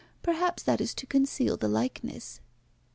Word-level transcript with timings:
Perhaps 0.23 0.63
that 0.63 0.81
is 0.81 0.95
to 0.95 1.05
conceal 1.05 1.57
the 1.57 1.67
likeness." 1.67 2.41